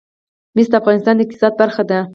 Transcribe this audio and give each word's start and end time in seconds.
مس 0.55 0.67
د 0.71 0.73
افغانستان 0.81 1.15
د 1.17 1.19
اقتصاد 1.23 1.53
برخه 1.61 1.83
ده. 1.89 1.99